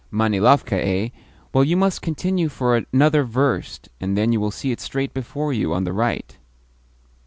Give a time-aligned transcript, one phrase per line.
[0.11, 1.09] "Manilovka, eh?
[1.53, 5.53] Well, you must continue for another verst, and then you will see it straight before
[5.53, 6.39] you, on the right."